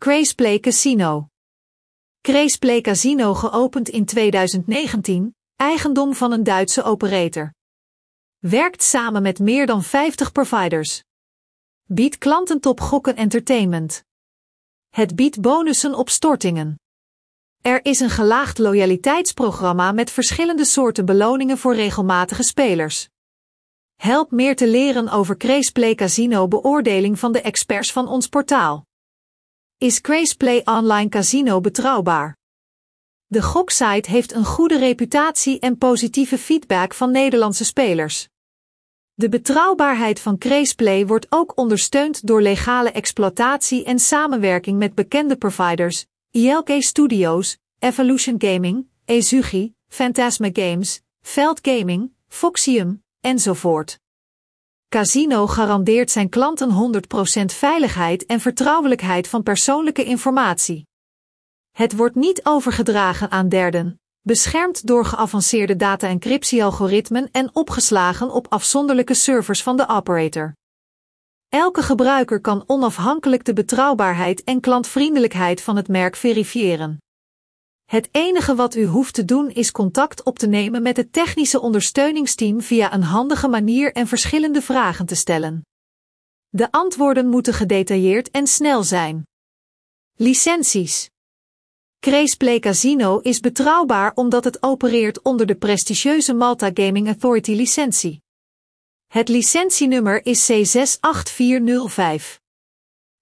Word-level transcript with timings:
Crazeplay 0.00 0.58
Casino. 0.60 1.26
Crazeplay 2.20 2.80
Casino 2.80 3.34
geopend 3.34 3.88
in 3.88 4.04
2019, 4.04 5.36
eigendom 5.56 6.14
van 6.14 6.32
een 6.32 6.44
Duitse 6.44 6.82
operator. 6.82 7.54
Werkt 8.38 8.82
samen 8.82 9.22
met 9.22 9.38
meer 9.38 9.66
dan 9.66 9.82
50 9.82 10.32
providers. 10.32 11.02
Biedt 11.84 12.18
klanten 12.18 12.60
top 12.60 12.80
gokken 12.80 13.16
entertainment. 13.16 14.04
Het 14.88 15.14
biedt 15.14 15.40
bonussen 15.40 15.94
op 15.94 16.08
stortingen. 16.08 16.80
Er 17.62 17.84
is 17.84 18.00
een 18.00 18.10
gelaagd 18.10 18.58
loyaliteitsprogramma 18.58 19.92
met 19.92 20.10
verschillende 20.10 20.64
soorten 20.64 21.04
beloningen 21.04 21.58
voor 21.58 21.74
regelmatige 21.74 22.42
spelers. 22.42 23.08
Help 23.96 24.30
meer 24.30 24.56
te 24.56 24.68
leren 24.68 25.08
over 25.08 25.36
Crazeplay 25.36 25.94
Casino 25.94 26.48
beoordeling 26.48 27.18
van 27.18 27.32
de 27.32 27.40
experts 27.40 27.92
van 27.92 28.08
ons 28.08 28.28
portaal. 28.28 28.88
Is 29.82 30.00
Crazeplay 30.00 30.62
Online 30.64 31.08
Casino 31.08 31.60
betrouwbaar? 31.60 32.36
De 33.26 33.42
goksite 33.42 34.10
heeft 34.10 34.32
een 34.32 34.44
goede 34.44 34.78
reputatie 34.78 35.58
en 35.58 35.78
positieve 35.78 36.38
feedback 36.38 36.94
van 36.94 37.10
Nederlandse 37.10 37.64
spelers. 37.64 38.28
De 39.14 39.28
betrouwbaarheid 39.28 40.20
van 40.20 40.38
Crazeplay 40.38 41.06
wordt 41.06 41.26
ook 41.28 41.56
ondersteund 41.56 42.26
door 42.26 42.42
legale 42.42 42.90
exploitatie 42.90 43.84
en 43.84 43.98
samenwerking 43.98 44.78
met 44.78 44.94
bekende 44.94 45.36
providers, 45.36 46.06
ILK 46.30 46.70
Studios, 46.78 47.58
Evolution 47.78 48.34
Gaming, 48.38 48.86
Ezugi, 49.04 49.74
Phantasma 49.88 50.48
Games, 50.52 51.00
Veld 51.20 51.58
Gaming, 51.62 52.12
Foxium, 52.28 53.02
enzovoort. 53.20 53.98
Casino 54.90 55.46
garandeert 55.46 56.10
zijn 56.10 56.28
klanten 56.28 57.02
100% 57.40 57.44
veiligheid 57.44 58.26
en 58.26 58.40
vertrouwelijkheid 58.40 59.28
van 59.28 59.42
persoonlijke 59.42 60.04
informatie. 60.04 60.86
Het 61.70 61.96
wordt 61.96 62.14
niet 62.14 62.40
overgedragen 62.44 63.30
aan 63.30 63.48
derden, 63.48 64.00
beschermd 64.20 64.86
door 64.86 65.04
geavanceerde 65.04 65.76
data-encryptie-algoritmen 65.76 67.28
en 67.32 67.54
opgeslagen 67.54 68.30
op 68.30 68.46
afzonderlijke 68.48 69.14
servers 69.14 69.62
van 69.62 69.76
de 69.76 69.88
operator. 69.88 70.52
Elke 71.48 71.82
gebruiker 71.82 72.40
kan 72.40 72.64
onafhankelijk 72.66 73.44
de 73.44 73.52
betrouwbaarheid 73.52 74.44
en 74.44 74.60
klantvriendelijkheid 74.60 75.62
van 75.62 75.76
het 75.76 75.88
merk 75.88 76.16
verifiëren. 76.16 76.98
Het 77.90 78.08
enige 78.10 78.54
wat 78.54 78.74
u 78.74 78.84
hoeft 78.84 79.14
te 79.14 79.24
doen 79.24 79.50
is 79.50 79.70
contact 79.72 80.22
op 80.22 80.38
te 80.38 80.46
nemen 80.46 80.82
met 80.82 80.96
het 80.96 81.12
technische 81.12 81.60
ondersteuningsteam 81.60 82.60
via 82.60 82.94
een 82.94 83.02
handige 83.02 83.48
manier 83.48 83.92
en 83.92 84.06
verschillende 84.06 84.62
vragen 84.62 85.06
te 85.06 85.14
stellen. 85.14 85.66
De 86.48 86.72
antwoorden 86.72 87.28
moeten 87.28 87.54
gedetailleerd 87.54 88.30
en 88.30 88.46
snel 88.46 88.82
zijn. 88.82 89.26
Licenties. 90.16 91.10
Crazeplay 92.00 92.58
Casino 92.58 93.18
is 93.18 93.40
betrouwbaar 93.40 94.12
omdat 94.14 94.44
het 94.44 94.62
opereert 94.62 95.22
onder 95.22 95.46
de 95.46 95.56
prestigieuze 95.56 96.34
Malta 96.34 96.70
Gaming 96.74 97.06
Authority 97.06 97.52
licentie. 97.52 98.22
Het 99.06 99.28
licentienummer 99.28 100.26
is 100.26 100.52
C68405. 100.52 102.39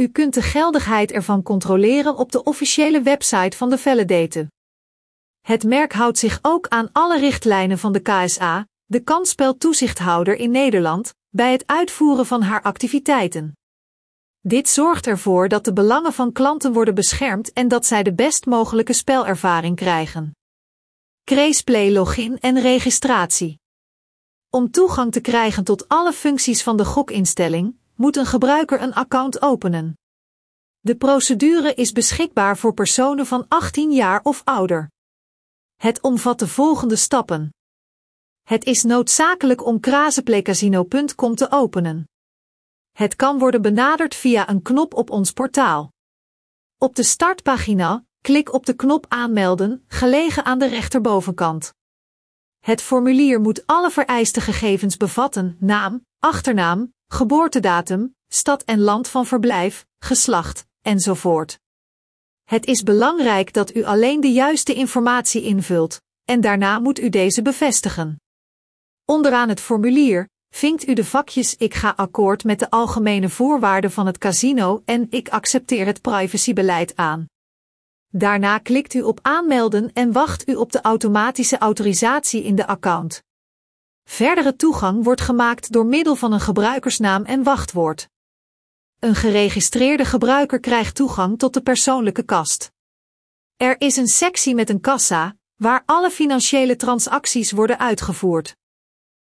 U 0.00 0.08
kunt 0.08 0.34
de 0.34 0.42
geldigheid 0.42 1.12
ervan 1.12 1.42
controleren 1.42 2.16
op 2.16 2.32
de 2.32 2.42
officiële 2.42 3.02
website 3.02 3.56
van 3.56 3.70
de 3.70 3.78
Validator. 3.78 4.46
Het 5.40 5.64
merk 5.64 5.92
houdt 5.92 6.18
zich 6.18 6.38
ook 6.42 6.68
aan 6.68 6.88
alle 6.92 7.18
richtlijnen 7.18 7.78
van 7.78 7.92
de 7.92 8.00
KSA, 8.00 8.66
de 8.84 9.00
kansspeltoezichthouder 9.00 10.36
in 10.36 10.50
Nederland, 10.50 11.14
bij 11.28 11.52
het 11.52 11.66
uitvoeren 11.66 12.26
van 12.26 12.42
haar 12.42 12.62
activiteiten. 12.62 13.52
Dit 14.40 14.68
zorgt 14.68 15.06
ervoor 15.06 15.48
dat 15.48 15.64
de 15.64 15.72
belangen 15.72 16.12
van 16.12 16.32
klanten 16.32 16.72
worden 16.72 16.94
beschermd 16.94 17.52
en 17.52 17.68
dat 17.68 17.86
zij 17.86 18.02
de 18.02 18.14
best 18.14 18.46
mogelijke 18.46 18.92
spelervaring 18.92 19.76
krijgen. 19.76 20.36
Crazeplay 21.24 21.92
login 21.92 22.38
en 22.38 22.60
registratie. 22.60 23.58
Om 24.50 24.70
toegang 24.70 25.12
te 25.12 25.20
krijgen 25.20 25.64
tot 25.64 25.88
alle 25.88 26.12
functies 26.12 26.62
van 26.62 26.76
de 26.76 26.84
gokinstelling, 26.84 27.79
moet 28.00 28.16
een 28.16 28.26
gebruiker 28.26 28.82
een 28.82 28.94
account 28.94 29.42
openen. 29.42 29.98
De 30.80 30.96
procedure 30.96 31.74
is 31.74 31.92
beschikbaar 31.92 32.58
voor 32.58 32.74
personen 32.74 33.26
van 33.26 33.44
18 33.48 33.92
jaar 33.92 34.20
of 34.22 34.42
ouder. 34.44 34.90
Het 35.76 36.00
omvat 36.00 36.38
de 36.38 36.48
volgende 36.48 36.96
stappen. 36.96 37.54
Het 38.42 38.64
is 38.64 38.82
noodzakelijk 38.82 39.64
om 39.64 39.80
krazenplaycasino.com 39.80 41.34
te 41.34 41.50
openen. 41.50 42.04
Het 42.90 43.16
kan 43.16 43.38
worden 43.38 43.62
benaderd 43.62 44.14
via 44.14 44.48
een 44.48 44.62
knop 44.62 44.94
op 44.94 45.10
ons 45.10 45.32
portaal. 45.32 45.92
Op 46.78 46.94
de 46.94 47.02
startpagina, 47.02 48.04
klik 48.20 48.52
op 48.52 48.66
de 48.66 48.74
knop 48.74 49.06
aanmelden, 49.08 49.84
gelegen 49.88 50.44
aan 50.44 50.58
de 50.58 50.66
rechterbovenkant. 50.66 51.72
Het 52.58 52.82
formulier 52.82 53.40
moet 53.40 53.66
alle 53.66 53.90
vereiste 53.90 54.40
gegevens 54.40 54.96
bevatten: 54.96 55.56
naam, 55.58 56.06
achternaam, 56.18 56.92
geboortedatum, 57.12 58.14
stad 58.28 58.62
en 58.62 58.80
land 58.80 59.08
van 59.08 59.26
verblijf, 59.26 59.86
geslacht, 59.98 60.66
enzovoort. 60.82 61.60
Het 62.44 62.66
is 62.66 62.82
belangrijk 62.82 63.52
dat 63.52 63.74
u 63.74 63.84
alleen 63.84 64.20
de 64.20 64.32
juiste 64.32 64.74
informatie 64.74 65.42
invult, 65.42 66.00
en 66.24 66.40
daarna 66.40 66.78
moet 66.78 66.98
u 66.98 67.08
deze 67.08 67.42
bevestigen. 67.42 68.20
Onderaan 69.04 69.48
het 69.48 69.60
formulier 69.60 70.28
vinkt 70.48 70.88
u 70.88 70.94
de 70.94 71.04
vakjes 71.04 71.56
Ik 71.56 71.74
ga 71.74 71.92
akkoord 71.96 72.44
met 72.44 72.58
de 72.58 72.70
algemene 72.70 73.28
voorwaarden 73.28 73.90
van 73.90 74.06
het 74.06 74.18
casino 74.18 74.82
en 74.84 75.06
Ik 75.10 75.28
accepteer 75.28 75.86
het 75.86 76.00
privacybeleid 76.00 76.96
aan. 76.96 77.26
Daarna 78.08 78.58
klikt 78.58 78.94
u 78.94 79.02
op 79.02 79.18
aanmelden 79.22 79.92
en 79.92 80.12
wacht 80.12 80.48
u 80.48 80.54
op 80.54 80.72
de 80.72 80.80
automatische 80.80 81.58
autorisatie 81.58 82.42
in 82.42 82.54
de 82.54 82.66
account. 82.66 83.22
Verdere 84.10 84.56
toegang 84.56 85.04
wordt 85.04 85.20
gemaakt 85.20 85.72
door 85.72 85.86
middel 85.86 86.16
van 86.16 86.32
een 86.32 86.40
gebruikersnaam 86.40 87.24
en 87.24 87.42
wachtwoord. 87.42 88.08
Een 88.98 89.14
geregistreerde 89.14 90.04
gebruiker 90.04 90.60
krijgt 90.60 90.94
toegang 90.94 91.38
tot 91.38 91.54
de 91.54 91.60
persoonlijke 91.60 92.22
kast. 92.22 92.72
Er 93.56 93.80
is 93.80 93.96
een 93.96 94.08
sectie 94.08 94.54
met 94.54 94.70
een 94.70 94.80
kassa, 94.80 95.36
waar 95.56 95.82
alle 95.86 96.10
financiële 96.10 96.76
transacties 96.76 97.50
worden 97.50 97.78
uitgevoerd. 97.78 98.56